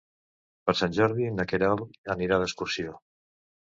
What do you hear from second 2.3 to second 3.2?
d'excursió.